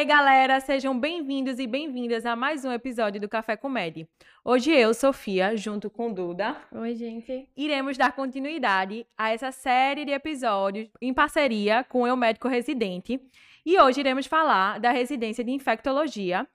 [0.00, 4.08] Aí, galera, sejam bem-vindos e bem-vindas a mais um episódio do Café Comédia.
[4.42, 7.46] Hoje eu, Sofia, junto com Duda, Oi, gente.
[7.54, 13.20] iremos dar continuidade a essa série de episódios em parceria com o Eu Médico Residente.
[13.62, 16.48] E hoje iremos falar da residência de infectologia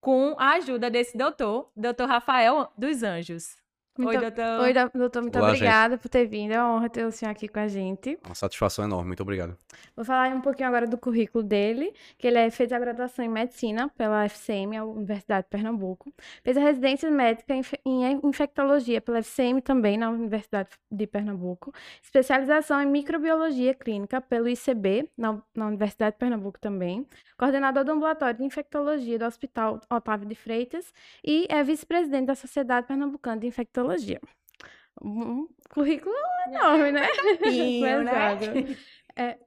[0.00, 3.65] com a ajuda desse doutor, doutor Rafael dos Anjos.
[3.98, 4.60] Muito- Oi, doutor.
[4.60, 6.52] Oi, do- doutor, muito Olá, obrigada por ter vindo.
[6.52, 8.18] É uma honra ter o senhor aqui com a gente.
[8.24, 9.56] Uma satisfação enorme, muito obrigado.
[9.94, 13.28] Vou falar um pouquinho agora do currículo dele, que ele é, fez a graduação em
[13.28, 16.12] Medicina pela FCM, a Universidade de Pernambuco.
[16.42, 21.72] Fez a residência médica em infectologia pela FCM também, na Universidade de Pernambuco.
[22.02, 27.06] Especialização em microbiologia clínica pelo ICB, na, na Universidade de Pernambuco também.
[27.38, 30.92] Coordenador do ambulatório de infectologia do Hospital Otávio de Freitas
[31.24, 33.85] e é vice-presidente da Sociedade Pernambucana de Infectologia.
[35.02, 36.14] Um currículo
[36.48, 37.06] enorme, né?
[37.42, 38.36] Pinho, né?
[38.36, 38.76] Pesado.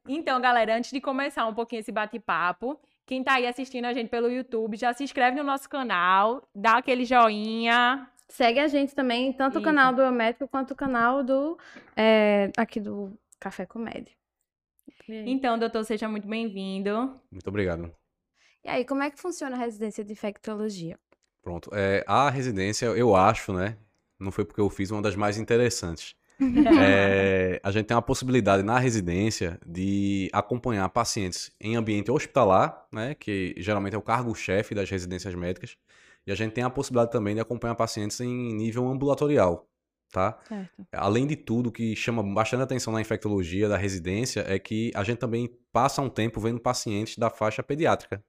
[0.08, 4.10] Então, galera, antes de começar um pouquinho esse bate-papo, quem tá aí assistindo a gente
[4.10, 8.08] pelo YouTube, já se inscreve no nosso canal, dá aquele joinha.
[8.28, 9.66] Segue a gente também, tanto o Isso.
[9.66, 11.58] canal do Eu Médico quanto o canal do
[11.96, 14.14] é, aqui do Café Comédia.
[15.08, 17.20] Então, doutor, seja muito bem-vindo.
[17.32, 17.92] Muito obrigado.
[18.64, 21.00] E aí, como é que funciona a residência de infectologia?
[21.42, 21.72] Pronto.
[21.74, 23.76] É, a residência, eu acho, né?
[24.20, 26.16] Não foi porque eu fiz uma das mais interessantes.
[26.82, 33.14] É, a gente tem a possibilidade na residência de acompanhar pacientes em ambiente hospitalar, né?
[33.14, 35.76] Que geralmente é o cargo-chefe das residências médicas.
[36.26, 39.68] E a gente tem a possibilidade também de acompanhar pacientes em nível ambulatorial,
[40.12, 40.40] tá?
[40.48, 40.88] Certo.
[40.94, 45.04] Além de tudo, o que chama bastante atenção na infectologia da residência é que a
[45.04, 48.24] gente também passa um tempo vendo pacientes da faixa pediátrica,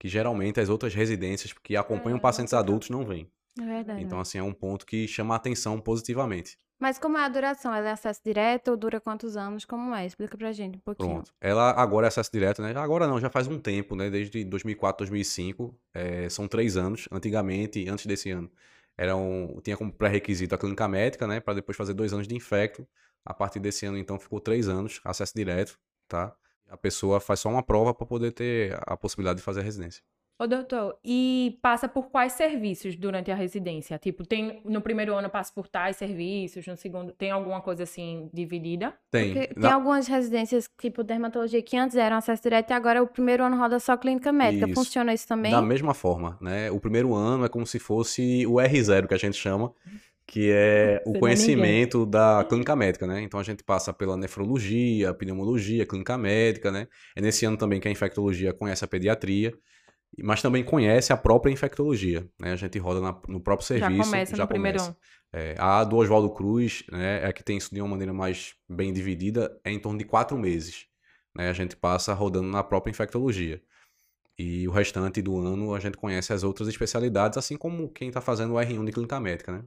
[0.00, 3.30] que geralmente as outras residências que acompanham Ah, pacientes adultos não vêm.
[3.58, 4.02] É verdade.
[4.02, 6.58] Então, assim, é um ponto que chama a atenção positivamente.
[6.78, 7.74] Mas como é a duração?
[7.74, 9.64] Ela é acesso direto ou dura quantos anos?
[9.64, 10.04] Como é?
[10.04, 11.08] Explica pra gente um pouquinho.
[11.08, 11.32] Pronto.
[11.40, 12.74] Ela agora é acesso direto, né?
[12.76, 14.10] Agora não, já faz um tempo, né?
[14.10, 15.74] Desde 2004, 2005.
[15.94, 17.08] é, são três anos.
[17.10, 18.50] Antigamente, antes desse ano,
[18.96, 21.40] era um, tinha como pré-requisito a clínica médica, né?
[21.40, 22.86] Para depois fazer dois anos de infecto.
[23.24, 26.36] A partir desse ano, então, ficou três anos, acesso direto, tá?
[26.68, 30.02] A pessoa faz só uma prova para poder ter a possibilidade de fazer a residência.
[30.38, 33.96] Ô, doutor, e passa por quais serviços durante a residência?
[33.96, 38.28] Tipo, tem no primeiro ano passa por tais serviços, no segundo tem alguma coisa assim
[38.34, 38.92] dividida?
[39.10, 39.32] Tem.
[39.32, 43.44] Porque tem algumas residências, tipo dermatologia, que antes eram acesso direto e agora o primeiro
[43.44, 44.66] ano roda só clínica médica.
[44.66, 44.74] Isso.
[44.74, 45.50] Funciona isso também?
[45.50, 46.70] Da mesma forma, né?
[46.70, 49.72] O primeiro ano é como se fosse o R0 que a gente chama,
[50.26, 53.22] que é o é conhecimento da clínica médica, né?
[53.22, 56.88] Então a gente passa pela nefrologia, pneumologia, clínica médica, né?
[57.16, 59.54] É nesse ano também que a infectologia conhece a pediatria,
[60.22, 62.52] mas também conhece a própria infectologia, né?
[62.52, 64.90] A gente roda na- no próprio Já serviço, começa no primeiro começa.
[64.90, 64.96] ano.
[65.32, 68.54] É, a do Oswaldo Cruz, né, é a que tem isso de uma maneira mais
[68.68, 70.86] bem dividida, é em torno de quatro meses.
[71.34, 71.50] Né?
[71.50, 73.60] A gente passa rodando na própria infectologia.
[74.38, 78.20] E o restante do ano a gente conhece as outras especialidades, assim como quem está
[78.20, 79.62] fazendo o R1 de clínica médica, né?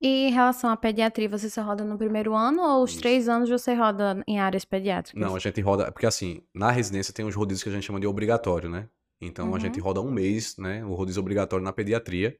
[0.00, 3.00] E em relação à pediatria, você só roda no primeiro ano ou os Isso.
[3.00, 5.18] três anos você roda em áreas pediátricas?
[5.20, 5.90] Não, a gente roda.
[5.90, 8.88] Porque assim, na residência tem os rodízios que a gente chama de obrigatório, né?
[9.20, 9.58] Então a Uhum.
[9.58, 10.84] gente roda um mês, né?
[10.84, 12.36] O rodízio obrigatório na pediatria.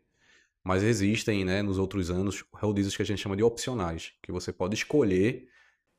[0.64, 4.53] Mas existem, né, nos outros anos, rodízios que a gente chama de opcionais, que você
[4.53, 5.48] pode escolher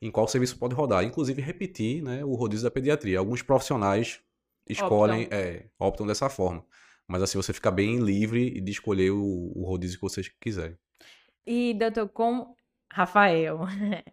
[0.01, 1.03] em qual serviço pode rodar.
[1.03, 3.19] Inclusive repetir, né, o rodízio da pediatria.
[3.19, 4.21] Alguns profissionais
[4.69, 6.65] escolhem, é, optam dessa forma.
[7.07, 10.77] Mas assim, você fica bem livre de escolher o, o rodízio que você quiser.
[11.45, 12.53] E, doutor, com
[12.91, 13.59] Rafael.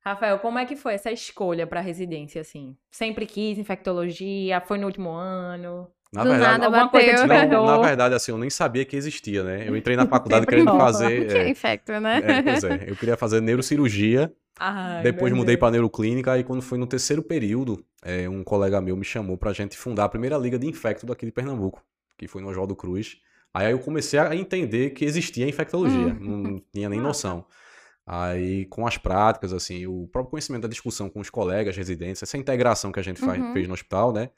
[0.00, 2.76] Rafael, como é que foi essa escolha para residência assim?
[2.90, 5.90] Sempre quis infectologia, foi no último ano?
[6.12, 7.00] Na Do verdade, nada bateu.
[7.00, 9.68] te não, na verdade, assim, eu nem sabia que existia, né?
[9.68, 10.84] Eu entrei na faculdade querendo rola.
[10.84, 11.26] fazer.
[11.28, 12.20] Que é infecto, né?
[12.24, 12.84] É, pois é.
[12.86, 17.84] Eu queria fazer neurocirurgia, Ai, depois mudei para neuroclínica, aí quando foi no terceiro período,
[18.02, 21.26] é, um colega meu me chamou pra gente fundar a primeira liga de infecto daqui
[21.26, 21.82] de Pernambuco,
[22.16, 23.18] que foi no Oswaldo Cruz.
[23.52, 26.42] Aí eu comecei a entender que existia infectologia, Hum.
[26.42, 27.44] não tinha nem noção.
[28.06, 32.38] Aí, com as práticas, assim, o próprio conhecimento da discussão com os colegas residentes, essa
[32.38, 33.52] integração que a gente faz- Uhum.
[33.52, 34.30] fez no hospital, né?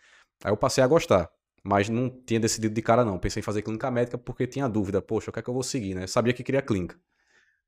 [0.45, 1.29] Aí eu passei a gostar.
[1.62, 3.19] Mas não tinha decidido de cara, não.
[3.19, 5.03] Pensei em fazer clínica médica porque tinha dúvida.
[5.03, 6.07] Poxa, o que é que eu vou seguir, né?
[6.07, 6.99] Sabia que queria clínica.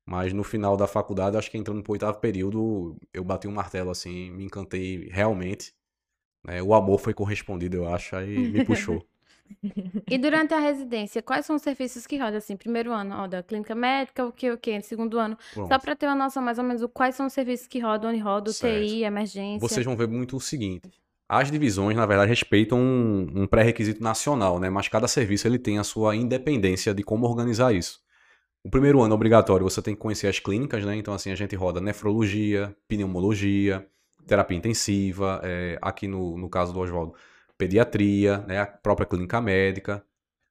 [0.05, 3.89] Mas no final da faculdade, acho que entrando pro oitavo período, eu bati um martelo,
[3.89, 5.73] assim, me encantei realmente.
[6.43, 6.61] né?
[6.61, 9.05] O amor foi correspondido, eu acho, aí me puxou.
[10.09, 12.57] E durante a residência, quais são os serviços que roda assim?
[12.57, 14.81] Primeiro ano, roda clínica médica, o que, o que?
[14.81, 15.67] Segundo ano, Pronto.
[15.67, 18.19] só pra ter uma noção mais ou menos, quais são os serviços que rodam, onde
[18.19, 18.83] roda, Certo.
[18.83, 19.59] UTI, emergência.
[19.59, 20.89] Vocês vão ver muito o seguinte.
[21.27, 24.69] As divisões, na verdade, respeitam um, um pré-requisito nacional, né?
[24.69, 28.01] Mas cada serviço ele tem a sua independência de como organizar isso.
[28.63, 30.95] O primeiro ano obrigatório, você tem que conhecer as clínicas, né?
[30.95, 33.85] Então, assim, a gente roda nefrologia, pneumologia,
[34.27, 37.13] terapia intensiva, é, aqui no, no caso do Oswaldo,
[37.57, 40.03] pediatria, né, a própria clínica médica,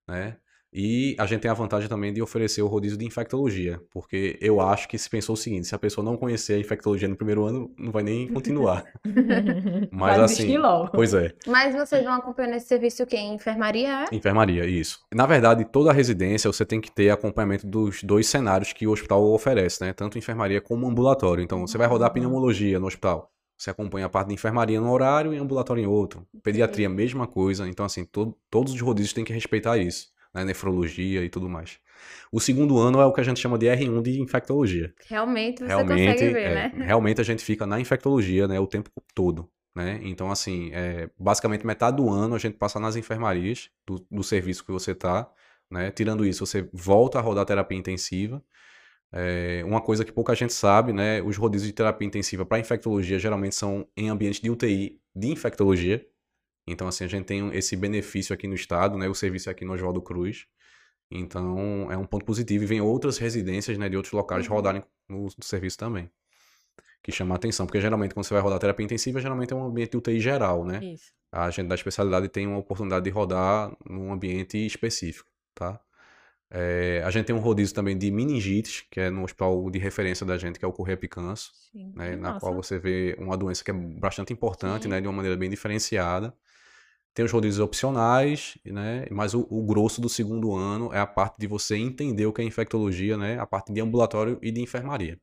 [0.09, 0.37] né?
[0.75, 4.59] E a gente tem a vantagem também de oferecer o rodízio de infectologia, porque eu
[4.59, 7.45] acho que se pensou o seguinte, se a pessoa não conhecer a infectologia no primeiro
[7.45, 8.85] ano, não vai nem continuar.
[9.93, 10.91] Mas Vai assim, logo.
[10.93, 13.17] pois é, Mas vocês vão acompanhando esse serviço o quê?
[13.17, 14.05] Em enfermaria?
[14.11, 14.15] é?
[14.15, 15.01] enfermaria, isso.
[15.15, 18.93] Na verdade, toda a residência você tem que ter acompanhamento dos dois cenários que o
[18.93, 19.93] hospital oferece, né?
[19.93, 21.43] Tanto enfermaria como ambulatório.
[21.43, 22.15] Então, você vai rodar Uhum.
[22.15, 23.31] pneumologia no hospital.
[23.59, 26.27] Você acompanha a parte de enfermaria no horário e ambulatório em outro.
[26.43, 27.69] Pediatria, mesma coisa.
[27.69, 30.09] Então, assim, to- todos os rodízios têm que respeitar isso.
[30.34, 30.44] Né?
[30.44, 31.79] Nefrologia e tudo mais.
[32.31, 34.93] O segundo ano é o que a gente chama de R1 de infectologia.
[35.06, 36.84] Realmente você Realmente, consegue ver, é, né?
[36.87, 40.00] realmente a gente fica na infectologia, né, o tempo todo, né?
[40.02, 44.64] Então, assim, é, basicamente metade do ano a gente passa nas enfermarias do, do serviço
[44.64, 45.31] que você tá,
[45.70, 45.90] né?
[45.90, 48.43] Tirando isso, você volta a rodar terapia intensiva.
[49.11, 51.20] É, uma coisa que pouca gente sabe, né?
[51.23, 56.06] Os rodízios de terapia intensiva para infectologia geralmente são em ambientes de UTI de infectologia.
[56.67, 59.09] Então, assim, a gente tem esse benefício aqui no estado, né?
[59.09, 60.47] O serviço é aqui no Oswaldo Cruz.
[61.11, 62.64] Então, é um ponto positivo.
[62.64, 64.55] E vem outras residências, né, de outros locais Uhum.
[64.55, 66.11] rodarem no, no serviço também.
[67.03, 67.67] Que chama a atenção.
[67.67, 70.64] Porque geralmente, quando você vai rodar terapia intensiva, geralmente é um ambiente de UTI geral,
[70.64, 70.82] né?
[70.82, 71.12] Isso.
[71.31, 75.81] A gente da especialidade tem uma oportunidade de rodar num ambiente específico, tá?
[76.55, 80.26] É, a gente tem um rodízio também de meningites, que é no hospital de referência
[80.26, 81.91] da gente, que é o Correia Picanso Sim.
[81.97, 84.91] né, na qual você vê uma doença que é bastante importante, Sim.
[84.91, 86.35] né, de uma maneira bem diferenciada.
[87.14, 91.37] Tem os rodízios opcionais, né, mas o, o grosso do segundo ano é a parte
[91.38, 95.20] de você entender o que é infectologia, né, a parte de ambulatório e de enfermaria.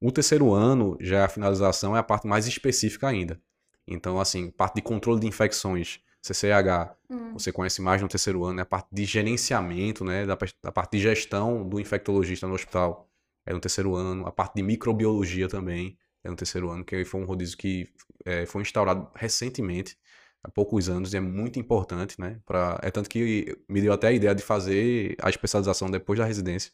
[0.00, 3.40] O terceiro ano, já a finalização, é a parte mais específica ainda.
[3.86, 7.32] Então, assim, parte de controle de infecções, CCH, Hum.
[7.32, 10.92] você conhece mais no terceiro ano, é a parte de gerenciamento, né, da, da parte
[10.92, 13.08] de gestão do infectologista no hospital,
[13.46, 14.26] é no terceiro ano.
[14.26, 17.88] A parte de microbiologia também é no terceiro ano, que foi um rodízio que
[18.26, 19.96] eh, foi instaurado recentemente,
[20.42, 24.08] há poucos anos, e é muito importante, né, pra, é tanto que me deu até
[24.08, 26.72] a ideia de fazer a especialização depois da residência.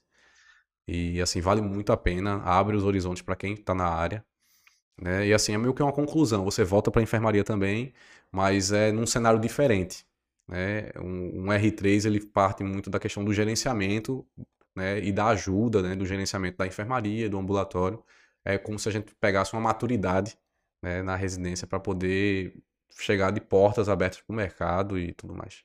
[0.86, 4.24] E, assim, vale muito a pena, abre os horizontes para quem está na área,
[5.00, 7.94] né, e assim, é meio que uma conclusão, você volta para a enfermaria também,
[8.32, 10.06] mas é num cenário diferente,
[10.48, 10.90] né?
[10.98, 14.26] Um, um R3 ele parte muito da questão do gerenciamento,
[14.74, 14.98] né?
[15.00, 15.96] E da ajuda, né?
[15.96, 18.02] Do gerenciamento da enfermaria, do ambulatório.
[18.44, 20.38] É como se a gente pegasse uma maturidade,
[20.82, 21.02] né?
[21.02, 22.54] Na residência para poder
[22.98, 25.64] chegar de portas abertas para o mercado e tudo mais.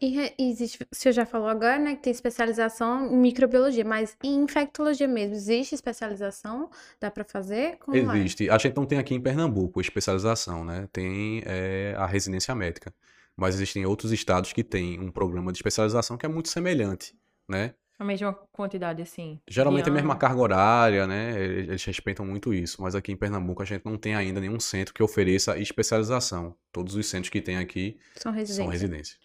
[0.00, 4.44] E existe, o senhor já falou agora, né, que tem especialização em microbiologia, mas em
[4.44, 6.70] infectologia mesmo, existe especialização?
[7.00, 7.78] Dá pra fazer?
[7.78, 8.18] Como é?
[8.18, 8.48] Existe.
[8.48, 10.88] A gente não tem aqui em Pernambuco especialização, né?
[10.92, 12.94] Tem é, a residência médica.
[13.36, 17.14] Mas existem outros estados que têm um programa de especialização que é muito semelhante,
[17.48, 17.74] né?
[17.98, 19.40] A mesma quantidade, assim.
[19.48, 21.32] Geralmente é a mesma carga horária, né?
[21.42, 22.80] Eles respeitam muito isso.
[22.80, 26.54] Mas aqui em Pernambuco a gente não tem ainda nenhum centro que ofereça especialização.
[26.70, 28.70] Todos os centros que tem aqui São são residências.
[28.72, 29.16] residência.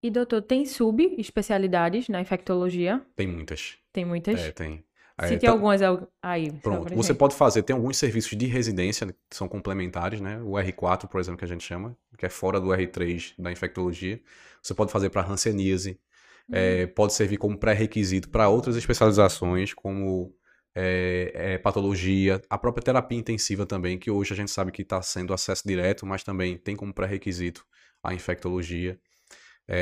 [0.00, 3.00] E, doutor, tem subespecialidades na infectologia?
[3.16, 3.76] Tem muitas.
[3.92, 4.40] Tem muitas?
[4.40, 4.84] É, tem.
[5.20, 8.46] Se É, tem tá- algumas al- aí, Pronto, você pode fazer, tem alguns serviços de
[8.46, 10.40] residência que são complementares, né?
[10.42, 14.20] O R4, por exemplo, que a gente chama, que é fora do R3 da infectologia.
[14.62, 16.00] Você pode fazer para hanseníase.
[16.50, 20.34] É, pode servir como pré-requisito para outras especializações, como
[20.74, 25.00] é, é, patologia, a própria terapia intensiva também, que hoje a gente sabe que está
[25.02, 27.64] sendo acesso direto, mas também tem como pré-requisito
[28.02, 28.98] a infectologia.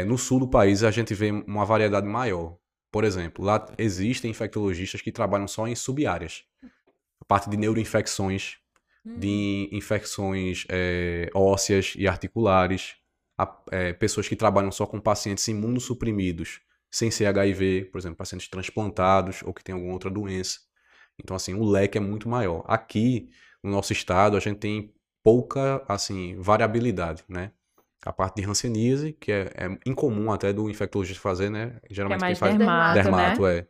[0.06, 2.56] No sul do país a gente vê uma variedade maior.
[2.92, 6.44] Por exemplo, lá existem infectologistas que trabalham só em subáreas.
[7.20, 8.60] A parte de neuroinfecções,
[9.04, 9.18] Hum.
[9.18, 12.96] de infecções é, ósseas e articulares,
[13.42, 18.48] a- é, pessoas que trabalham só com pacientes imunossuprimidos, sem ser HIV, por exemplo, pacientes
[18.48, 20.60] transplantados ou que têm alguma outra doença.
[21.18, 22.64] Então, assim, o leque é muito maior.
[22.66, 23.30] Aqui,
[23.62, 24.92] no nosso estado, a gente tem
[25.22, 27.52] pouca, assim, variabilidade, né?
[28.04, 31.78] A parte de hanseníase, que é, é incomum até do infectologista fazer, né?
[31.82, 33.46] Que é Geralmente quem faz dermato, dermato, né?
[33.46, 33.68] é.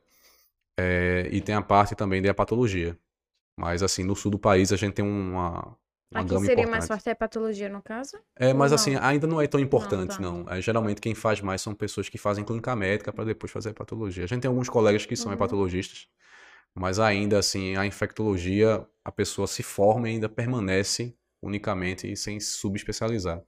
[0.78, 2.98] É, E tem a parte também de hepatologia.
[3.56, 5.76] Mas, assim, no sul do país a gente tem uma,
[6.10, 6.88] uma Aqui seria mais importante.
[6.88, 8.16] forte a hepatologia, no caso?
[8.36, 9.02] É, mas Ou assim, não?
[9.02, 10.22] ainda não é tão importante, tá.
[10.22, 10.48] não.
[10.48, 14.24] É, geralmente quem faz mais são pessoas que fazem clínica médica para depois fazer hepatologia.
[14.24, 15.34] A gente tem alguns colegas que são Uhum.
[15.34, 16.08] hepatologistas,
[16.74, 23.42] mas ainda assim, a infectologia, a pessoa se forma e ainda permanece unicamente sem subespecializar.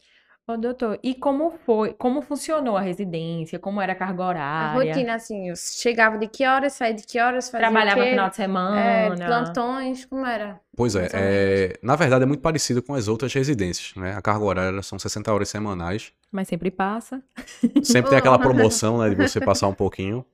[0.53, 3.59] Ô, doutor, e como foi, como funcionou a residência?
[3.59, 4.23] Como era a carga
[4.59, 4.95] A horária?
[4.95, 8.11] rotina, assim, eu chegava de que horas, saía de que horas, fazia o Trabalhava quê?
[8.11, 8.37] final de
[8.71, 9.25] É, semana?
[9.25, 10.61] plantões, como era?
[10.75, 14.15] Pois é, é, na verdade é muito parecido com as outras residências, né?
[14.17, 16.13] A carga horária são 60 horas semanais.
[16.31, 17.23] Mas sempre passa.
[17.83, 20.25] Sempre tem aquela promoção, né, de você passar um pouquinho.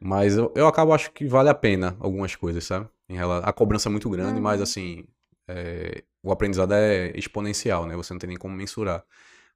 [0.00, 2.88] Mas eu, eu acabo acho que vale a pena algumas coisas, sabe?
[3.08, 4.62] Em rela- A cobrança é muito grande, mas Uhum.
[4.62, 5.04] assim,
[5.48, 7.96] é, o aprendizado é exponencial, né?
[7.96, 9.04] Você não tem nem como mensurar.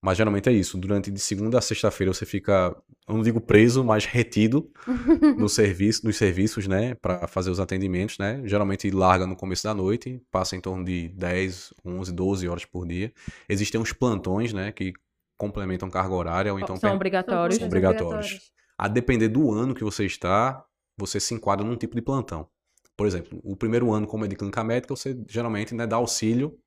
[0.02, 0.78] Mas geralmente é isso.
[0.78, 2.74] Durante de segunda a sexta-feira você fica,
[3.06, 4.70] eu não digo preso, mas retido
[5.38, 8.40] no serviço, nos serviços, né, para fazer os atendimentos, né?
[8.46, 12.86] Geralmente larga no começo da noite, passa em torno de 10, 11, 12 horas por
[12.86, 13.12] dia.
[13.48, 14.92] Existem uns plantões, né, que
[15.36, 17.58] complementam carga horária ou então São per- obrigatórios.
[17.58, 18.52] São obrigatórios.
[18.78, 20.64] A depender do ano que você está,
[20.96, 22.48] você se enquadra num tipo de plantão.
[22.96, 26.58] Por exemplo, o primeiro ano como é de clínica médica, você geralmente né, dá auxílio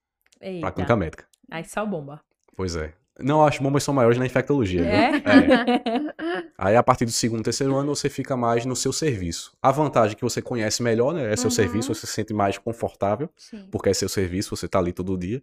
[0.61, 1.25] para clínica médica.
[1.51, 2.21] Aí só bomba.
[2.55, 2.93] Pois é.
[3.19, 4.81] Não, acho que bombas são maiores na infectologia.
[4.81, 4.91] viu?
[4.91, 5.15] É?
[5.17, 6.43] É.
[6.57, 9.55] Aí, a partir do segundo, terceiro ano, você fica mais no seu serviço.
[9.61, 11.31] A vantagem é que você conhece melhor, né?
[11.31, 11.51] É seu Uhum.
[11.51, 13.67] serviço, você se sente mais confortável, Sim.
[13.71, 15.41] porque é seu serviço, você tá ali todo dia.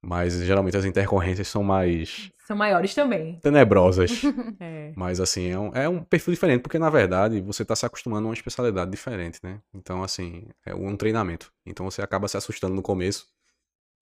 [0.00, 3.38] Mas, geralmente, as intercorrências são mais São maiores também.
[3.42, 4.22] tenebrosas.
[4.60, 4.92] É.
[4.96, 8.26] Mas, assim, é um, é um perfil diferente, porque, na verdade, você tá se acostumando
[8.26, 9.58] a uma especialidade diferente, né?
[9.74, 11.52] Então, assim, é um treinamento.
[11.66, 13.26] Então, você acaba se assustando no começo,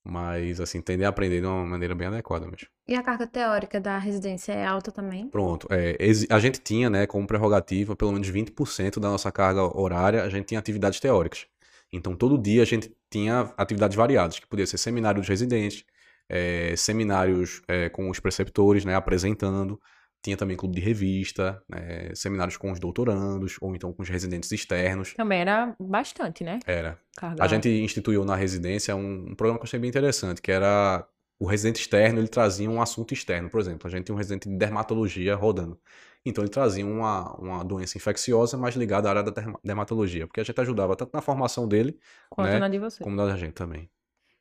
[0.05, 2.69] mas, assim, tende a aprender de uma maneira bem adequada mesmo.
[2.87, 5.29] E a carga teórica da residência é alta também?
[5.29, 5.67] Pronto.
[5.71, 5.97] É,
[6.29, 10.47] a gente tinha, né, como prerrogativa, pelo menos 20% da nossa carga horária, a gente
[10.47, 11.47] tinha atividades teóricas.
[11.91, 15.85] Então, todo dia a gente tinha atividades variadas, que podia ser seminário dos residentes,
[16.29, 19.81] eh, seminários eh, com os preceptores, né, apresentando.
[20.25, 24.50] Tinha também clube de revista, né, seminários com os doutorandos, ou então com os residentes
[24.50, 25.12] externos.
[25.12, 26.61] Também era bastante, né?
[26.66, 26.99] Era.
[27.14, 30.50] Carga A gente instituiu na residência um, um programa que eu achei bem interessante, que
[30.50, 31.07] era
[31.38, 33.50] o residente externo, ele trazia um assunto externo.
[33.50, 35.78] Por exemplo, a gente tinha um residente de dermatologia rodando.
[36.25, 40.40] Então ele trazia uma, uma doença infecciosa, mas ligada à área da derma- dermatologia, porque
[40.40, 41.99] a gente ajudava tanto na formação dele,
[42.31, 43.04] quanto né, na de você.
[43.04, 43.90] como da gente também.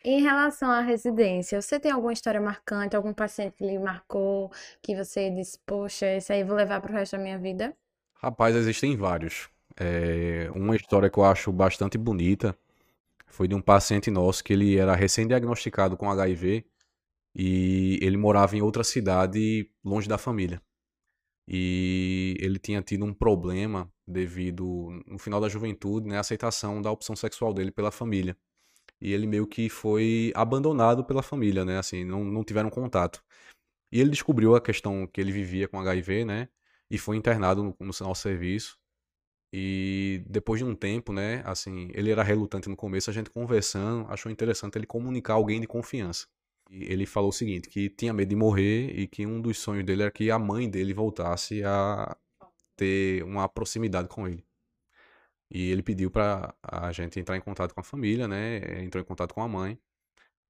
[0.05, 4.93] Em relação à residência, você tem alguma história marcante, algum paciente que lhe marcou, que
[4.93, 7.73] você disse, poxa, esse aí vou levar pro resto da minha vida?
[8.15, 9.49] Rapaz, existem vários.
[9.77, 12.57] É, uma história que eu acho bastante bonita
[13.27, 16.65] foi de um paciente nosso que ele era recém-diagnosticado com HIV
[17.33, 20.61] e ele morava em outra cidade longe da família.
[21.47, 26.91] E ele tinha tido um problema devido, no final da juventude, né, a aceitação da
[26.91, 28.37] opção sexual dele pela família.
[29.03, 31.77] E ele meio que foi abandonado pela família, né?
[31.77, 33.21] Assim, não, não tiveram contato.
[33.91, 36.47] E ele descobriu a questão que ele vivia com HIV, né?
[36.89, 38.77] E foi internado no, no nosso serviço.
[39.53, 41.43] E depois de um tempo, né?
[41.45, 45.67] Assim, ele era relutante no começo, a gente conversando, achou interessante ele comunicar alguém de
[45.67, 46.27] confiança.
[46.71, 49.85] E ele falou o seguinte, que tinha medo de morrer e que um dos sonhos
[49.85, 52.17] dele era que a mãe dele voltasse a
[52.77, 54.45] ter uma proximidade com ele.
[55.53, 58.83] E ele pediu para a gente entrar em contato com a família, né?
[58.83, 59.79] Entrou em contato com a mãe.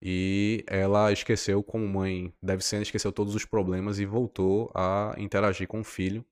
[0.02, 5.68] E ela esqueceu, como mãe deve ser, esqueceu todos os problemas e voltou a interagir
[5.68, 6.26] com o filho.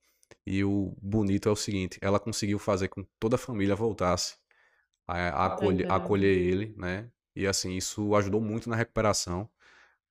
[0.46, 4.38] E o bonito é o seguinte, ela conseguiu fazer com que toda a família voltasse
[5.08, 7.10] a, a acolher, a acolher ele, né?
[7.36, 9.50] E assim, isso ajudou muito na recuperação.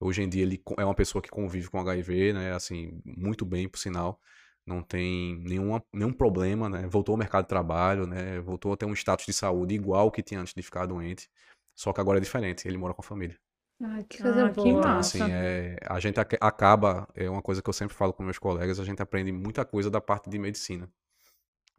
[0.01, 2.53] Hoje em dia ele é uma pessoa que convive com HIV, né?
[2.55, 4.21] Assim, muito bem, por sinal.
[4.67, 6.87] Não tem nenhuma, nenhum problema, né?
[6.89, 8.41] Voltou ao mercado de trabalho, né?
[8.41, 11.29] Voltou a ter um status de saúde igual que tinha antes de ficar doente.
[11.77, 13.37] Só que agora é diferente, ele mora com a família.
[13.83, 14.73] Ai, que Ah, coisa que boa.
[14.73, 15.27] Então, massa.
[15.27, 18.39] assim, é, a gente ac- acaba, é uma coisa que eu sempre falo com meus
[18.39, 20.91] colegas, a gente aprende muita coisa da parte de medicina.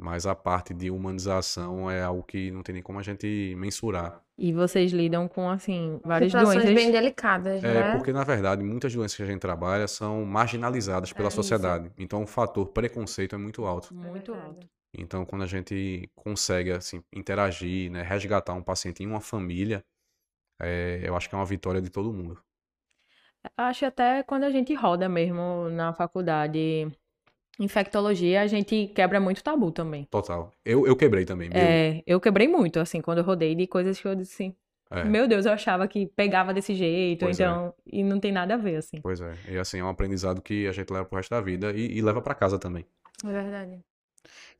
[0.01, 4.19] Mas a parte de humanização é algo que não tem nem como a gente mensurar.
[4.37, 6.73] E vocês lidam com, assim, várias Situações doenças.
[6.73, 7.91] bem delicadas, É, né?
[7.95, 11.35] porque, na verdade, muitas doenças que a gente trabalha são marginalizadas pela É isso.
[11.35, 11.91] sociedade.
[11.99, 13.93] Então, o fator preconceito é muito alto.
[13.93, 14.55] Muito verdade.
[14.55, 14.67] alto.
[14.97, 19.85] Então, quando a gente consegue, assim, interagir, né, resgatar um paciente em uma família,
[20.59, 22.41] é, eu acho que é uma vitória de todo mundo.
[23.57, 26.87] Acho até quando a gente roda mesmo na faculdade
[27.63, 30.05] infectologia, a gente quebra muito tabu também.
[30.09, 30.51] Total.
[30.65, 31.57] Eu, eu quebrei também, meu.
[31.59, 34.55] É, eu quebrei muito, assim, quando eu rodei de coisas que eu disse assim,
[34.91, 35.03] É.
[35.03, 37.43] meu Deus, eu achava que pegava desse jeito, Pois é.
[37.43, 38.97] então, e não tem nada a ver, assim.
[39.01, 39.33] Pois é.
[39.49, 42.01] E assim, é um aprendizado que a gente leva pro resto da vida e, e
[42.01, 42.85] leva pra casa também.
[43.23, 43.79] É verdade.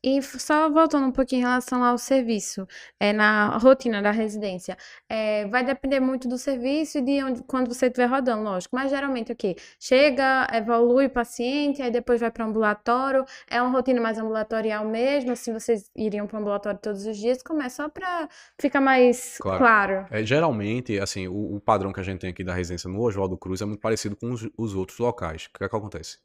[0.04, 2.68] E só voltando um pouquinho em relação ao serviço,
[3.00, 4.76] é, na rotina da residência,
[5.08, 8.76] é, vai depender muito do serviço e de onde, quando você estiver rodando, lógico.
[8.76, 9.56] Mas geralmente o quê?
[9.80, 13.26] Chega, evolui o paciente, aí depois vai para ambulatório.
[13.48, 17.44] É uma rotina mais ambulatorial mesmo, assim, vocês iriam para o ambulatório todos os dias,
[17.44, 18.28] como é só para
[18.60, 19.60] ficar mais Claro.
[19.60, 20.08] claro.
[20.10, 23.38] É, geralmente, assim, o, o padrão que a gente tem aqui da residência no Oswaldo
[23.38, 25.46] Cruz é muito parecido com os, os outros locais.
[25.46, 26.18] O que é que acontece?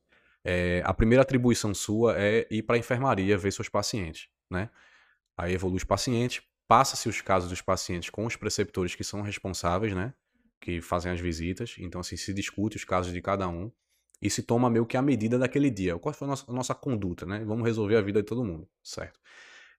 [0.48, 4.70] É, a primeira atribuição sua é ir para a enfermaria ver seus pacientes, né?
[5.36, 9.92] Aí evolui os pacientes, passa-se os casos dos pacientes com os preceptores que são responsáveis,
[9.92, 10.14] né?
[10.60, 11.74] Que fazem as visitas.
[11.80, 13.72] Então, assim, se discute os casos de cada um
[14.22, 15.98] e se toma meio que a medida daquele dia.
[15.98, 17.44] Qual foi a nossa, a nossa conduta, né?
[17.44, 19.18] Vamos resolver a vida de todo mundo, certo?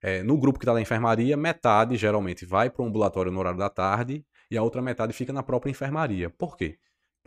[0.01, 3.57] É, no grupo que está na enfermaria, metade geralmente vai para o ambulatório no horário
[3.57, 6.29] da tarde e a outra metade fica na própria enfermaria.
[6.29, 6.77] Por quê?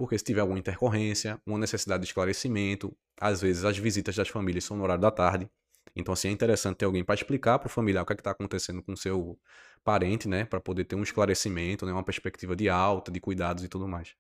[0.01, 4.65] Porque se tiver alguma intercorrência, uma necessidade de esclarecimento, às vezes as visitas das famílias
[4.65, 5.47] são no horário da tarde.
[5.95, 8.31] Então, assim, é interessante ter alguém para explicar para o familiar o que é está
[8.31, 9.39] acontecendo com o seu
[9.85, 10.47] parente, né?
[10.47, 11.93] Para poder ter um esclarecimento, né?
[11.93, 14.15] uma perspectiva de alta, de cuidados e tudo mais.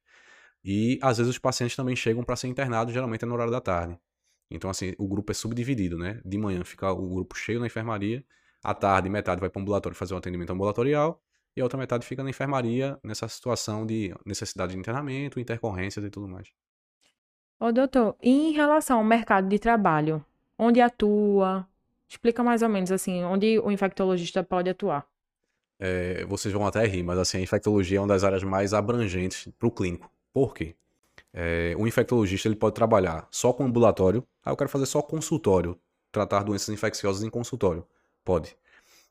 [0.63, 3.61] E, às vezes, os pacientes também chegam para ser internados, geralmente é no horário da
[3.63, 3.99] tarde.
[4.51, 6.21] Então, assim, o grupo é subdividido, né?
[6.27, 8.23] De manhã fica o grupo cheio na enfermaria,
[8.63, 11.23] à tarde, metade vai para o ambulatório fazer um atendimento ambulatorial,
[11.61, 16.11] e a outra metade fica na enfermaria nessa situação de necessidade de internamento, intercorrências e
[16.11, 16.49] tudo mais.
[17.59, 20.25] Ô, doutor, e em relação ao mercado de trabalho,
[20.59, 21.69] onde atua?
[22.09, 25.07] Explica mais ou menos assim, onde o infectologista pode atuar.
[25.79, 29.49] É, vocês vão até rir, mas assim, a infectologia é uma das áreas mais abrangentes
[29.59, 30.11] para o clínico.
[30.33, 30.75] Por quê?
[31.33, 34.26] É, o infectologista ele pode trabalhar só com ambulatório.
[34.43, 35.79] Ah, eu quero fazer só consultório,
[36.11, 37.87] tratar doenças infecciosas em consultório.
[38.25, 38.57] Pode.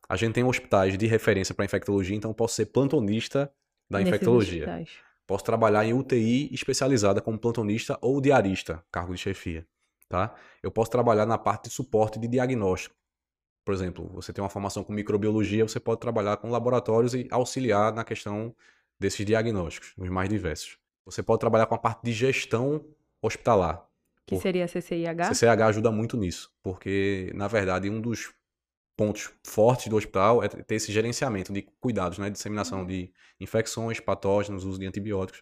[0.10, 3.51] A gente tem hospitais de referência para infectologia, então eu posso ser plantonista
[3.89, 4.63] da nesses infectologia.
[4.63, 4.89] hospitais?
[5.28, 9.68] Posso trabalhar em UTI especializada como plantonista ou diarista, cargo de chefia,
[10.08, 10.34] tá?
[10.63, 12.96] Eu posso trabalhar na parte de suporte de diagnóstico.
[13.63, 17.94] Por exemplo, você tem uma formação com microbiologia, você pode trabalhar com laboratórios e auxiliar
[17.94, 18.56] na questão
[19.00, 20.80] desses diagnósticos, os mais diversos.
[21.06, 22.84] Você pode trabalhar com a parte de gestão
[23.22, 23.86] hospitalar.
[24.25, 25.34] Que Por- seria a CCIH?
[25.34, 28.34] CCH ajuda muito nisso, porque, na verdade, um dos
[29.00, 32.29] pontos fortes do hospital é ter esse gerenciamento de cuidados, né?
[32.29, 35.41] Disseminação de infecções, patógenos, uso de antibióticos.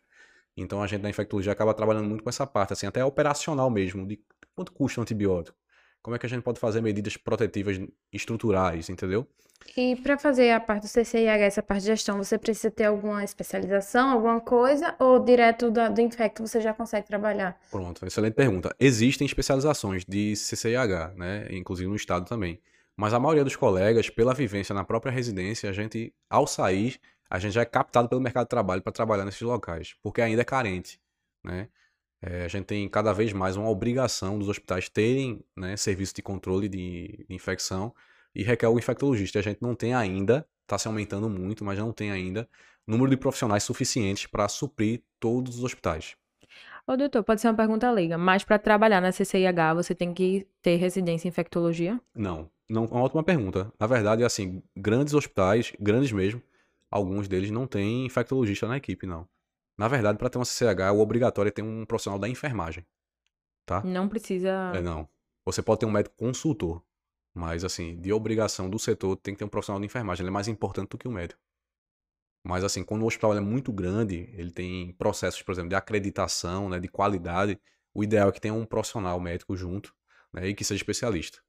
[0.56, 4.06] Então, a gente da infectologia acaba trabalhando muito com essa parte, assim, até operacional mesmo,
[4.06, 4.20] de
[4.56, 5.58] quanto custa um antibiótico.
[6.04, 7.80] Como é que a gente pode fazer medidas protetivas
[8.14, 9.26] estruturais, entendeu?
[9.76, 13.24] E para fazer a parte do CCIH, essa parte de gestão, você precisa ter alguma
[13.24, 17.60] especialização, alguma coisa, ou direto da- do infecto você já consegue trabalhar?
[17.72, 18.70] Pronto, excelente pergunta.
[18.80, 21.48] Existem especializações de CCIH, né?
[21.50, 22.60] Inclusive no estado também.
[22.98, 27.38] Mas a maioria dos colegas, pela vivência na própria residência, a gente, ao sair, a
[27.38, 30.45] gente já é captado pelo mercado de trabalho para trabalhar nesses locais, porque ainda é
[30.45, 31.00] carente,
[31.43, 31.69] né?
[32.19, 36.24] É, a gente tem cada vez mais uma obrigação dos hospitais terem, né, serviço de
[36.24, 37.93] controle de, de infecção
[38.34, 39.38] e requer o infectologista.
[39.38, 42.50] A gente não tem ainda, está se aumentando muito, mas não tem ainda
[42.88, 46.15] número de profissionais suficientes para suprir todos os hospitais.
[46.88, 50.48] Ô, doutor, pode ser uma pergunta leiga, mas para trabalhar na CCIH você tem que
[50.62, 52.00] ter residência em infectologia?
[52.15, 53.71] Não, não, uma ótima pergunta.
[53.80, 56.41] Na verdade, assim, grandes hospitais, grandes mesmo,
[56.91, 59.27] alguns deles não têm infectologista na equipe, não.
[59.77, 62.86] Na verdade, para ter uma CCH, o obrigatório é ter um profissional da enfermagem,
[63.65, 63.84] tá?
[63.84, 64.71] Não precisa.
[64.75, 65.08] É, não.
[65.45, 66.84] Você pode ter um médico consultor,
[67.34, 70.23] mas, assim, de obrigação do setor, tem que ter um profissional de enfermagem.
[70.23, 71.39] Ele é mais importante do que o médico.
[72.43, 76.69] Mas, assim, quando o hospital é muito grande, ele tem processos, por exemplo, de acreditação,
[76.69, 77.60] né, de qualidade,
[77.93, 79.93] o ideal é que tenha um profissional médico junto,
[80.34, 81.39] né, e que seja especialista.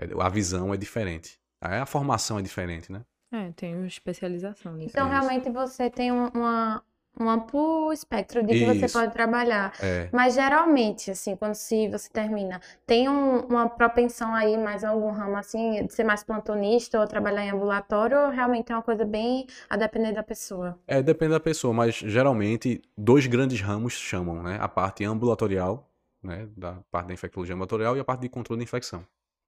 [0.00, 1.38] É, A visão é diferente.
[1.60, 3.02] A formação é diferente, né?
[3.32, 4.90] É, tem especialização nisso.
[4.90, 5.12] Então, isso.
[5.12, 6.82] realmente, você tem um, uma,
[7.18, 8.98] um amplo espectro de que você Isso.
[8.98, 9.72] pode trabalhar.
[9.82, 15.10] É, Mas, geralmente, assim, quando se você termina, tem um- uma propensão aí, mais algum
[15.10, 19.04] ramo, assim, de ser mais plantonista ou trabalhar em ambulatório, ou realmente é uma coisa
[19.04, 20.78] bem a depender da pessoa?
[20.86, 24.58] é, depende da pessoa, mas geralmente dois grandes ramos chamam, né?
[24.60, 25.90] A parte ambulatorial,
[26.22, 26.46] né?
[26.56, 29.04] Da parte da infectologia ambulatorial e a parte de controle de infecção.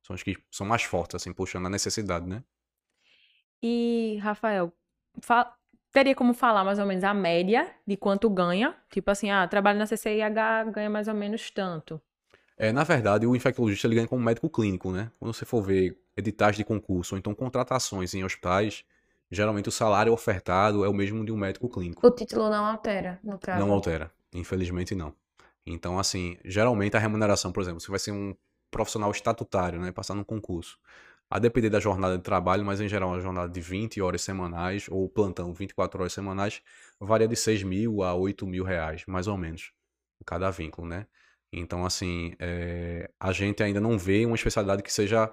[0.06, 2.42] São as que são mais fortes, assim, puxando a necessidade, né?
[3.62, 4.72] E, Rafael,
[5.22, 5.52] fa-
[5.92, 8.76] teria como falar mais ou menos a média de quanto ganha?
[8.90, 12.00] Tipo assim, ah, trabalho na CCIH, ganha mais ou menos tanto.
[12.58, 15.10] É, na verdade, o infectologista ele ganha como médico clínico, né?
[15.18, 18.82] Quando você for ver editais de concurso ou então contratações em hospitais,
[19.30, 22.06] geralmente o salário ofertado é o mesmo de um médico clínico.
[22.06, 23.66] O título não altera, no caso.
[23.66, 25.14] Não altera, infelizmente não.
[25.66, 28.34] Então, assim, geralmente a remuneração, por exemplo, você vai ser um
[28.70, 29.92] profissional estatutário, né?
[29.92, 30.79] Passar num concurso.
[31.29, 34.87] A depender da jornada de trabalho, mas em geral uma jornada de 20 horas semanais
[34.88, 36.62] ou plantão 24 horas semanais,
[37.00, 39.72] varia de 6 mil a 8 mil reais, mais ou menos,
[40.24, 41.07] cada vínculo, né?
[41.52, 45.33] Então, assim, é, a gente ainda não vê uma especialidade que seja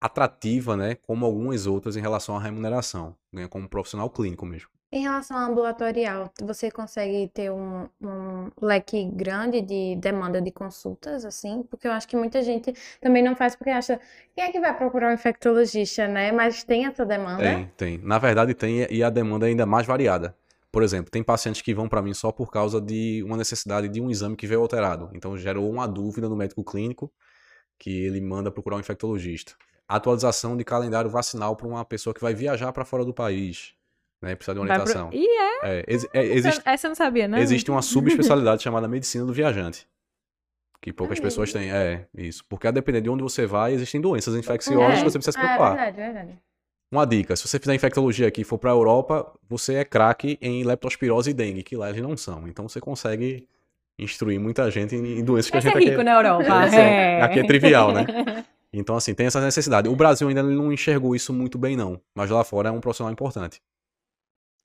[0.00, 0.96] atrativa, né?
[0.96, 3.14] Como algumas outras em relação à remuneração.
[3.32, 4.68] Ganha como profissional clínico mesmo.
[4.94, 11.24] Em relação ao ambulatorial, você consegue ter um, um leque grande de demanda de consultas,
[11.24, 11.64] assim?
[11.68, 13.98] Porque eu acho que muita gente também não faz porque acha,
[14.36, 16.30] quem é que vai procurar um infectologista, né?
[16.30, 17.42] Mas tem essa demanda.
[17.42, 17.98] Tem, tem.
[17.98, 20.36] Na verdade tem e a demanda é ainda mais variada.
[20.70, 24.00] Por exemplo, tem pacientes que vão para mim só por causa de uma necessidade de
[24.00, 25.10] um exame que veio alterado.
[25.12, 27.12] Então gerou uma dúvida no médico clínico
[27.80, 29.54] que ele manda procurar um infectologista.
[29.88, 33.74] Atualização de calendário vacinal para uma pessoa que vai viajar para fora do país,
[34.22, 34.34] né?
[34.34, 35.10] Precisa de uma Vai pro- orientação.
[35.12, 35.80] Ih, é?
[35.80, 37.40] É, é, existe, Essa eu não sabia, né?
[37.40, 39.86] existe uma subespecialidade chamada medicina do viajante.
[40.80, 41.70] Que poucas É pessoas têm.
[41.72, 42.44] É, isso.
[42.48, 45.02] Porque a depender de onde você vai, existem doenças infecciosas É.
[45.02, 45.76] que você precisa se Ah, é preocupar.
[45.76, 46.38] verdade, verdade.
[46.92, 50.38] Uma dica, se você fizer infectologia aqui e for para a Europa, você é craque
[50.40, 52.46] em leptospirose e dengue, que lá eles não são.
[52.46, 53.48] Então você consegue
[53.98, 56.04] instruir muita gente em doenças que Esse a é gente rico aqui...
[56.04, 56.44] na Europa.
[56.76, 58.04] É, aqui é trivial, né?
[58.78, 59.88] Então, assim, tem essa necessidade.
[59.88, 62.00] O Brasil ainda não enxergou isso muito bem, não.
[62.14, 63.62] Mas lá fora é um profissional importante.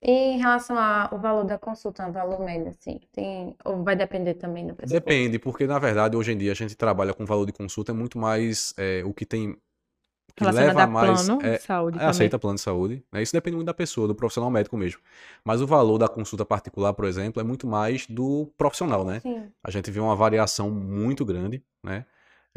[0.02, 4.34] E em relação ao valor da consulta, o valor médio, assim, tem, ou vai depender
[4.34, 4.94] também do preço?
[4.94, 7.94] Depende, porque na verdade hoje em dia a gente trabalha com valor de consulta, é
[7.94, 9.58] muito mais é, o que tem.
[10.34, 11.26] Que leva a mais.
[11.26, 12.10] plano é, de saúde é, também.
[12.10, 13.04] aceita plano de saúde.
[13.12, 13.22] Né?
[13.22, 15.02] Isso depende muito da pessoa, do profissional médico mesmo.
[15.44, 19.20] Mas o valor da consulta particular, por exemplo, é muito mais do profissional, né?
[19.20, 19.52] Sim.
[19.62, 22.06] A gente vê uma variação muito grande, né?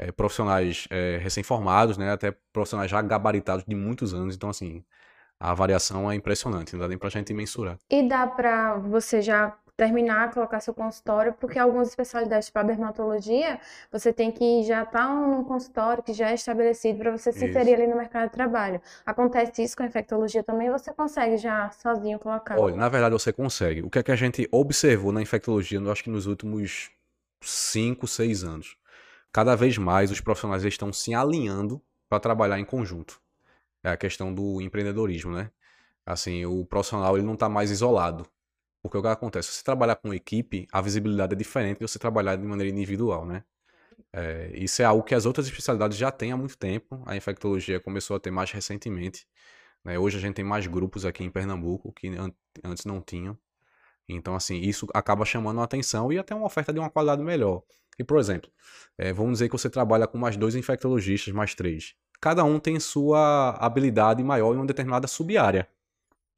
[0.03, 2.11] É, profissionais é, recém-formados, né?
[2.11, 4.35] Até profissionais já gabaritados de muitos anos.
[4.35, 4.85] Então, assim,
[5.39, 7.79] a variação é impressionante, não dá nem pra gente mensurar.
[7.89, 13.59] E dá para você já terminar, colocar seu consultório, porque algumas especialidades para dermatologia,
[13.91, 17.75] você tem que já estar num consultório que já é estabelecido para você se inserir
[17.75, 18.81] ali no mercado de trabalho.
[19.05, 22.59] Acontece isso com a infectologia também, você consegue já sozinho colocar.
[22.59, 23.83] Olha, na verdade você consegue.
[23.83, 26.91] O que é que a gente observou na infectologia, eu acho que nos últimos
[27.43, 28.77] 5, 6 anos?
[29.33, 33.21] Cada vez mais os profissionais estão se alinhando para trabalhar em conjunto.
[33.85, 35.51] É a questão do empreendedorismo, né?
[36.07, 38.27] Assim, o profissional ele não está mais isolado.
[38.83, 39.51] Porque o que acontece?
[39.51, 43.27] Se você trabalhar com equipe, a visibilidade é diferente de você trabalhar de maneira individual,
[43.27, 43.45] né?
[44.13, 47.03] É, isso é algo que as outras especialidades já têm há muito tempo.
[47.07, 49.27] A infectologia começou a ter mais recentemente.
[49.85, 49.99] né?
[49.99, 52.33] Hoje a gente tem mais grupos aqui em Pernambuco que an-
[52.65, 53.39] antes não tinham.
[54.09, 57.63] Então, assim, isso acaba chamando a atenção e até uma oferta de uma qualidade melhor.
[57.99, 58.51] E, por exemplo,
[58.99, 61.95] eh, vamos dizer que você trabalha com mais dois infectologistas, mais três.
[62.21, 65.69] Cada um tem sua habilidade maior em uma determinada sub-área.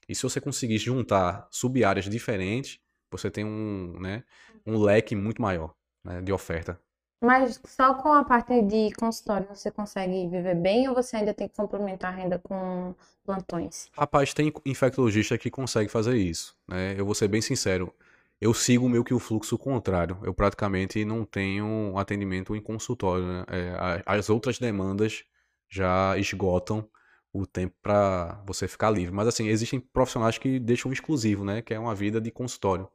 [0.09, 4.25] E se você conseguir juntar sub-áreas diferentes, você tem um, né,
[4.67, 6.81] um leque muito maior né, de oferta.
[7.21, 11.49] Mas só com a parte de consultório você consegue viver bem ou você ainda tem
[11.49, 13.88] que complementar a renda com plantões?
[13.97, 16.95] Rapaz, tem infectologista que consegue fazer isso, né?
[16.99, 17.95] Eu vou ser bem sincero,
[18.40, 20.18] eu sigo meio que o fluxo contrário.
[20.23, 23.44] Eu praticamente não tenho atendimento em consultório, né?
[23.49, 25.25] É, as outras demandas
[25.68, 26.88] já esgotam
[27.33, 29.14] o tempo para você ficar livre.
[29.14, 31.62] Mas assim, existem profissionais que deixam exclusivo, né?
[31.62, 32.88] Que é uma vida de consultório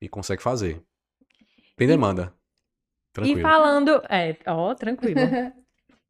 [0.00, 0.82] e consegue fazer.
[1.76, 2.32] Tem demanda.
[2.32, 3.40] E Tranquilo.
[3.42, 4.02] falando.
[4.08, 5.20] É, ó, tranquilo.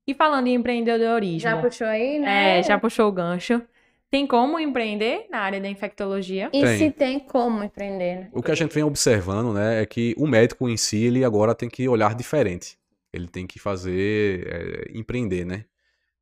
[0.06, 1.38] E falando em empreendedorismo.
[1.38, 2.58] Já puxou aí, né?
[2.58, 3.62] É, já puxou o gancho.
[4.10, 6.50] Tem como empreender na área da infectologia?
[6.52, 6.78] E Tem.
[6.78, 8.30] se tem como empreender, né?
[8.32, 11.54] O que a gente vem observando, né, é que o médico em si, ele agora
[11.54, 12.76] tem que olhar diferente.
[13.12, 15.64] Ele tem que fazer, é, empreender, né,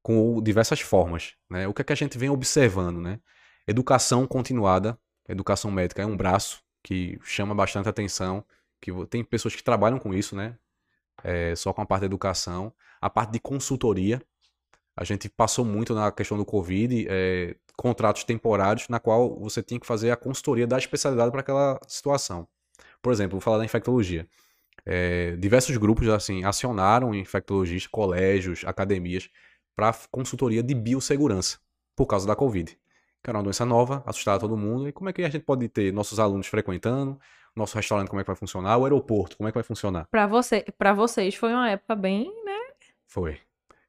[0.03, 1.67] com diversas formas, né.
[1.67, 3.21] O que é que a gente vem observando, né?
[3.67, 8.45] Educação continuada, educação médica é um braço que chama bastante atenção,
[8.83, 10.57] que tem pessoas que trabalham com isso, né,
[11.25, 12.73] é, só com a parte da educação.
[13.01, 14.21] A parte de consultoria,
[14.95, 19.79] a gente passou muito na questão do Covid, é, contratos temporários, na qual você tinha
[19.79, 22.47] que fazer a consultoria da especialidade para aquela situação.
[23.01, 24.27] Por exemplo, vou falar da infectologia.
[24.85, 29.31] É, diversos grupos assim acionaram infectologistas, colégios, academias
[29.77, 31.59] para consultoria de biossegurança
[31.95, 32.77] por causa da Covid.
[33.23, 34.89] Que era uma doença nova, assustava todo mundo.
[34.89, 37.17] E como é que a gente pode ter nossos alunos frequentando,
[37.55, 40.09] nosso restaurante como é que vai funcionar, o aeroporto como é que vai funcionar?
[40.11, 42.59] Pra, você, pra vocês foi uma época bem, né?
[43.07, 43.39] Foi.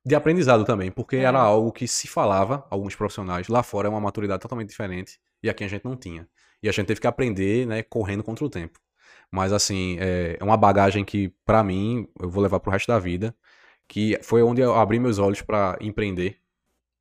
[0.10, 1.22] De aprendizado também, porque É.
[1.22, 5.48] era algo que se falava, alguns profissionais, lá fora é uma maturidade totalmente diferente, e
[5.48, 6.28] aqui a gente não tinha.
[6.64, 8.80] E a gente teve que aprender, né, correndo contra o tempo.
[9.32, 12.98] Mas, assim, é é uma bagagem que, pra mim, eu vou levar pro resto da
[12.98, 13.36] vida,
[13.88, 16.38] que foi onde eu abri meus olhos pra empreender,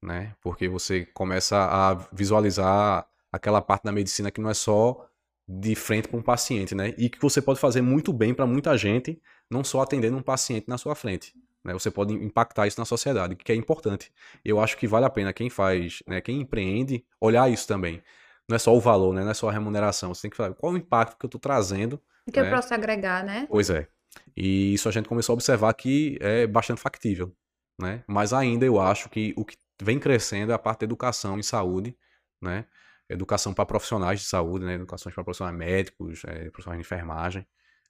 [0.02, 5.08] né, porque você começa a visualizar aquela parte da medicina que não é só
[5.48, 8.76] de frente para um paciente, né, e que você pode fazer muito bem pra muita
[8.76, 9.18] gente,
[9.50, 11.32] não só atendendo um paciente na sua frente
[11.68, 11.74] né?
[11.74, 14.10] Você pode impactar isso na sociedade, que é importante.
[14.44, 18.02] Eu acho que vale a pena quem faz, né, quem empreende, olhar isso também.
[18.48, 19.22] Não é só o valor, né?
[19.22, 20.14] Não é só a remuneração.
[20.14, 22.00] Você tem que falar qual o impacto que eu estou trazendo.
[22.26, 22.50] O que eu né?
[22.50, 23.46] posso agregar, né?
[23.50, 23.86] Pois é.
[24.34, 27.36] E isso a gente começou a observar que é bastante factível,
[27.78, 28.02] né?
[28.08, 31.42] Mas ainda eu acho que o que vem crescendo é a parte da educação em
[31.42, 31.94] saúde,
[32.40, 32.64] né?
[33.06, 34.74] Educação para profissionais de saúde, né?
[34.74, 37.46] Educação para profissionais médicos, eh, profissionais de enfermagem.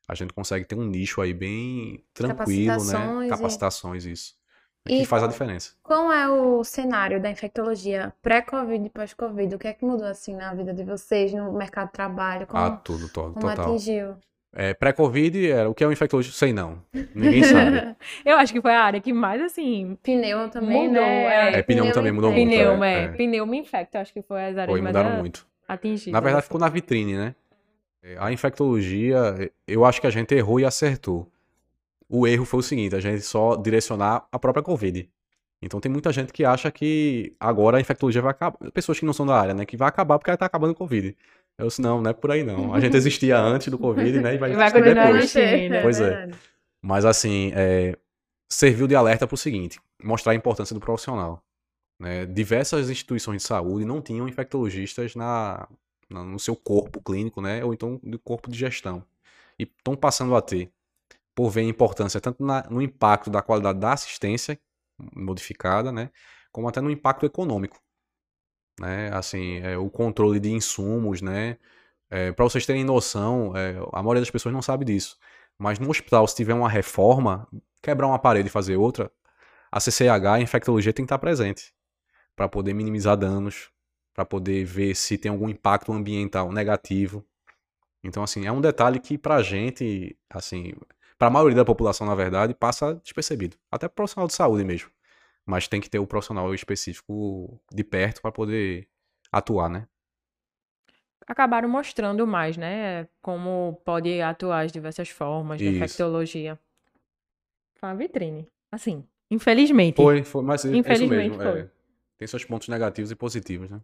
[0.08, 3.26] A gente consegue ter um nicho aí bem tranquilo, Capacitações né?
[3.26, 4.34] e- Capacitações, isso.
[4.88, 5.74] E Que faz a diferença.
[5.82, 9.54] Qual é o cenário da infectologia pré-Covid e pós-Covid?
[9.54, 12.46] O que é que mudou assim na vida de vocês, no mercado de trabalho?
[12.46, 13.66] Como, Ah, tudo, todo, como total.
[13.74, 14.16] atingiu?
[14.50, 16.38] É, Pré-Covid, era o que é um infectologista?
[16.38, 16.82] Sei não.
[17.14, 17.94] Ninguém sabe.
[18.24, 21.52] Eu acho que foi a área que mais, assim, Pneu também, Mudou, né?
[21.54, 21.58] é.
[21.58, 22.70] É, pneu também mudou muito, infecta.
[22.70, 23.08] pneu, é, é.
[23.08, 25.46] pneu me infecta, eu acho que foi as áreas Foi, mais mudaram a- muito.
[25.68, 26.12] atingidas.
[26.14, 26.46] Na verdade, assim.
[26.46, 27.34] ficou na vitrine, né?
[28.02, 31.30] É, A infectologia, eu acho que a gente errou e acertou.
[32.08, 35.08] O erro foi o seguinte, a gente só direcionar a própria Covid.
[35.60, 38.56] Então tem muita gente que acha que agora a infectologia vai acabar.
[38.72, 39.66] Pessoas que não são da área, né?
[39.66, 41.16] Que vai acabar porque ela tá acabando o Covid.
[41.58, 42.72] Eu disse, não, não é por aí não.
[42.72, 44.34] A gente existia antes do Covid, né?
[44.36, 45.34] E vai, vai existir depois.
[45.36, 45.82] existindo.
[45.82, 46.30] Pois é.
[46.80, 47.96] Mas assim, é,
[48.48, 51.42] serviu de alerta para o seguinte: mostrar a importância do profissional.
[51.98, 52.24] né?
[52.24, 55.66] Diversas instituições de saúde não tinham infectologistas na-
[56.10, 57.64] no seu corpo clínico, né?
[57.64, 59.04] Ou então no corpo de gestão.
[59.58, 60.72] E estão passando a ter,
[61.34, 64.60] por ver a importância tanto na- no impacto da qualidade da assistência
[65.14, 66.10] modificada, né?
[66.52, 67.80] Como até no impacto econômico.
[68.80, 69.10] Né?
[69.12, 71.58] Assim, é, o controle de insumos, né?
[72.36, 75.18] para vocês terem noção, é, a maioria das pessoas não sabe disso.
[75.58, 77.46] Mas no hospital, se tiver uma reforma,
[77.82, 79.12] quebrar uma parede e fazer outra,
[79.70, 81.74] a CCH, a infectologia, tem que estar presente
[82.36, 83.70] para poder minimizar danos,
[84.18, 87.24] para poder ver se tem algum impacto ambiental negativo.
[88.02, 90.72] Então, assim, é um detalhe que pra gente, assim,
[91.16, 93.56] para a maioria da população, na verdade, passa despercebido.
[93.70, 94.90] Até pro profissional de saúde mesmo.
[95.46, 98.88] Mas tem que ter o profissional específico de perto para poder
[99.30, 99.86] atuar, né?
[101.24, 103.06] Acabaram mostrando mais, né?
[103.22, 105.76] Como pode atuar as diversas formas de Isso.
[105.76, 106.58] infectologia.
[107.76, 108.48] Foi uma vitrine.
[108.72, 109.94] Assim, infelizmente.
[109.94, 111.44] Foi, foi, mas é isso Infelizmente mesmo.
[111.44, 111.70] é.
[112.16, 113.80] Tem seus pontos negativos e positivos, né?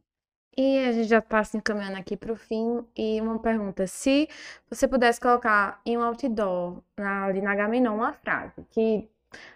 [0.57, 2.85] E a gente já passa encaminhando aqui para o fim.
[2.97, 4.29] E uma pergunta: se
[4.71, 9.09] você pudesse colocar em um outdoor, na- ali na Gaminon, uma frase que,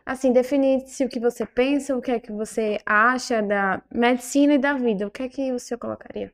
[0.06, 4.58] assim, definisse o que você pensa, o que é que você acha da medicina e
[4.58, 6.32] da vida, o que é que o senhor colocaria?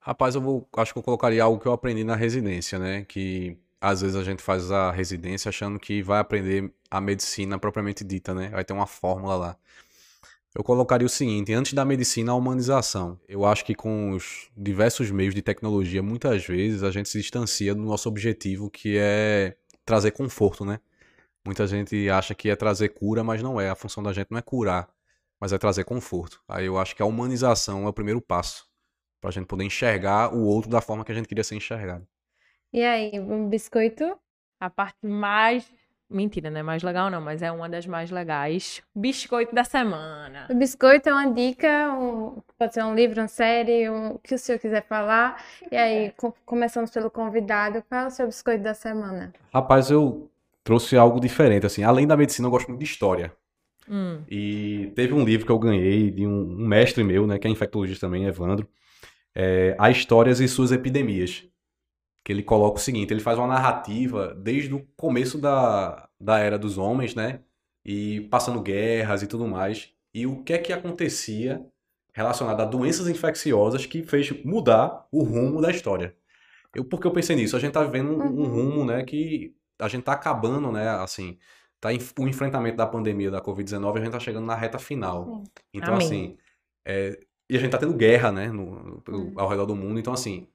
[0.00, 3.04] Rapaz, eu vou, acho que eu colocaria algo que eu aprendi na residência, né?
[3.04, 8.04] Que às vezes a gente faz a residência achando que vai aprender a medicina propriamente
[8.04, 8.48] dita, né?
[8.50, 9.56] Vai ter uma fórmula lá.
[10.54, 13.18] Eu colocaria o seguinte, antes da medicina, a humanização.
[13.28, 17.74] Eu acho que com os diversos meios de tecnologia, muitas vezes a gente se distancia
[17.74, 20.78] do nosso objetivo, que é trazer conforto, né?
[21.44, 23.68] Muita gente acha que é trazer cura, mas não é.
[23.68, 24.88] A função da gente não é curar,
[25.40, 26.40] mas é trazer conforto.
[26.46, 28.66] Aí eu acho que a humanização é o primeiro passo
[29.20, 32.06] para a gente poder enxergar o outro da forma que a gente queria ser enxergado.
[32.72, 34.16] E aí, um biscoito?
[34.60, 35.68] A parte mais.
[36.14, 38.80] Mentira, não é mais legal, não, mas é uma das mais legais.
[38.94, 40.46] Biscoito da semana.
[40.48, 44.32] O biscoito é uma dica, um- pode ser um livro, uma série, um- o que
[44.32, 45.42] o senhor quiser falar.
[45.72, 49.32] E aí, co- começamos pelo convidado, qual é o seu biscoito da semana?
[49.52, 50.30] Rapaz, eu
[50.62, 51.82] trouxe algo diferente, assim.
[51.82, 53.32] Além da medicina, eu gosto muito de história.
[53.90, 54.22] Hum.
[54.30, 57.50] E teve um livro que eu ganhei de um, um mestre meu, né, que é
[57.50, 58.68] infectologista também, Evandro,
[59.34, 61.44] é, A Histórias e Suas Epidemias.
[62.24, 66.58] Que ele coloca o seguinte, ele faz uma narrativa desde o começo da, da era
[66.58, 67.42] dos homens, né,
[67.84, 71.64] e passando guerras e tudo mais, e o que é que acontecia
[72.14, 76.16] relacionado a doenças infecciosas que fez mudar o rumo da história.
[76.74, 78.48] Eu, porque eu pensei nisso, a gente tá vivendo um, um Uhum.
[78.48, 81.38] rumo, né, que a gente tá acabando, né, assim,
[81.80, 85.42] tá em, o enfrentamento da pandemia da Covid-19, a gente tá chegando na reta final.
[85.72, 86.06] Então, Amém.
[86.06, 86.38] assim,
[86.86, 87.18] é,
[87.50, 89.34] e a gente tá tendo guerra, né, no, no- pelo- Hum.
[89.36, 90.48] ao redor do mundo, então, assim,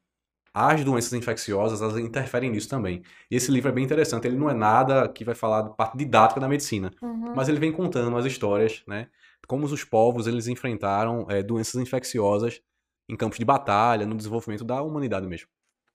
[0.54, 3.02] as doenças infecciosas, elas interferem nisso também.
[3.30, 5.98] E esse livro é bem interessante, ele não é nada que vai falar da parte
[5.98, 7.34] didática da medicina, Uhum.
[7.36, 9.08] mas ele vem contando as histórias, né,
[9.48, 12.62] como os povos, eles enfrentaram é, doenças infecciosas
[13.08, 15.48] em campos de batalha, no desenvolvimento da humanidade mesmo.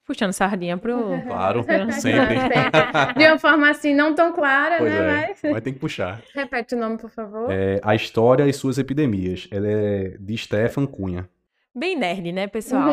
[0.04, 0.96] Puxando sardinha pro.
[1.26, 2.34] Claro, sempre.
[3.16, 4.98] De uma forma assim, não tão clara, Pois né?
[4.98, 5.52] é, Mas...
[5.52, 6.20] vai ter que puxar.
[6.34, 7.50] Repete o nome, por favor.
[7.50, 9.48] É, a História e Suas Epidemias.
[9.50, 11.26] Ela é de Stefan Cunha.
[11.74, 12.90] Bem nerd, né, pessoal?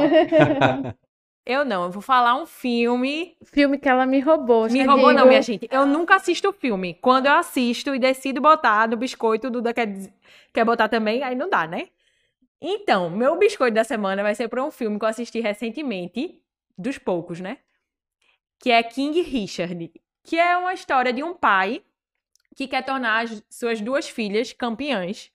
[1.45, 3.36] Eu não, eu vou falar um filme.
[3.45, 4.69] Filme que ela me roubou.
[4.69, 5.27] Me roubou, não, digo.
[5.30, 5.67] minha gente.
[5.71, 6.93] Eu nunca assisto o filme.
[7.01, 9.88] Quando eu assisto e decido botar no biscoito, o Duda quer,
[10.54, 11.88] quer botar também, aí não dá, né?
[12.62, 16.39] Então, meu biscoito da semana vai ser para um filme que eu assisti recentemente,
[16.77, 17.58] dos poucos, né?
[18.60, 19.91] Que é King Richard,
[20.23, 21.82] que é uma história de um pai
[22.56, 25.32] que quer tornar as suas duas filhas campeãs.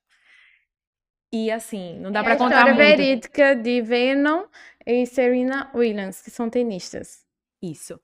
[1.33, 2.97] E assim, não dá É pra a contar história muito.
[2.97, 4.45] verídica de Venom
[4.87, 7.25] e Serena Williams, que são tenistas.
[7.61, 7.99] Isso.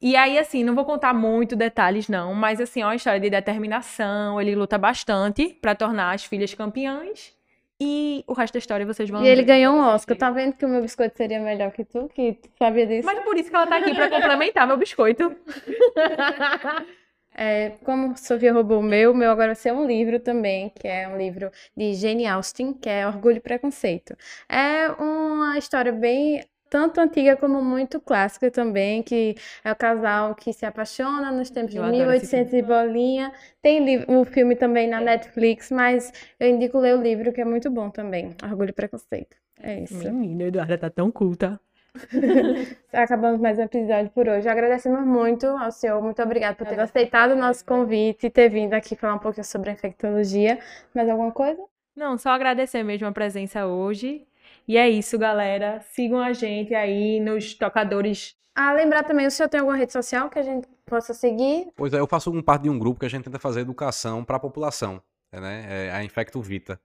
[0.00, 3.30] E aí, assim, não vou contar muito detalhes, não, mas assim, é uma história de
[3.30, 4.40] determinação.
[4.40, 7.32] Ele luta bastante pra tornar as filhas campeãs.
[7.80, 10.16] E o resto da história vocês vão E ele ganhou um Oscar.
[10.16, 12.08] Tá vendo que o meu biscoito seria melhor que tu?
[12.14, 13.04] Que tu sabia disso?
[13.04, 15.34] Mas por isso que ela tá aqui pra complementar meu biscoito.
[17.34, 20.86] É, como Sofia roubou o meu, o meu agora vai ser um livro também, que
[20.86, 24.16] é um livro de Jane Austen, que é Orgulho e Preconceito.
[24.48, 30.54] É uma história bem tanto antiga como muito clássica também, que é o casal que
[30.54, 33.32] se apaixona nos tempos Eu de adoro esse 1800 e bolinha.
[33.60, 37.70] Tem o filme também na Netflix, mas eu indico ler o livro, que é muito
[37.70, 39.36] bom também, Orgulho e Preconceito.
[39.62, 40.10] É isso.
[40.10, 41.60] Menina, Eduarda tá tão culta.
[42.92, 44.48] Acabamos mais um episódio por hoje.
[44.48, 46.02] Agradecemos muito ao senhor.
[46.02, 49.44] Muito obrigada por ter aceitado o nosso convite e ter vindo aqui falar um pouquinho
[49.44, 50.58] sobre a infectologia.
[50.94, 51.62] Mais alguma coisa?
[51.94, 54.26] Não, só agradecer mesmo a presença hoje.
[54.66, 55.80] E é isso, galera.
[55.80, 58.34] Sigam a gente aí nos tocadores.
[58.54, 61.68] Ah, lembrar também, o senhor tem alguma rede social que a gente possa seguir?
[61.74, 64.24] Pois é, eu faço um parte de um grupo que a gente tenta fazer educação
[64.24, 65.02] para a população,
[65.32, 65.88] né?
[65.88, 66.78] É a Infecto Vita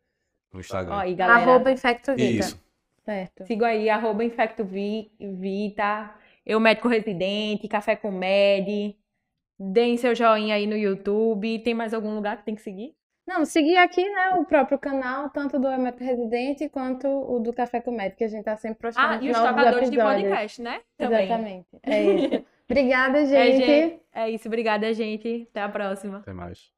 [0.53, 0.95] no Instagram.
[0.95, 1.39] Ó, aí, galera.
[1.39, 2.23] Arroba InfectoVita.
[2.23, 2.66] Isso.
[3.07, 3.45] Certo.
[3.45, 6.13] Sigo aí, arroba InfectoVita.
[6.45, 8.95] Eu, médico residente, Café com Med.
[9.57, 11.59] Deem seu joinha aí no YouTube.
[11.59, 12.93] Tem mais algum lugar que tem que seguir?
[13.25, 17.81] Não, seguir aqui, né, o próprio canal, tanto do Emetro Residente quanto o do Café
[17.81, 20.81] com Médico, que a gente tá sempre postando Ah, e os tocadores de podcast, né?
[20.97, 21.25] Também.
[21.25, 21.67] Exatamente.
[21.83, 22.45] É isso.
[22.69, 23.65] Obrigada, É, gente.
[23.65, 24.01] gente.
[24.13, 25.47] É isso, obrigada, gente.
[25.51, 26.17] Até a próxima.
[26.19, 26.71] Até mais.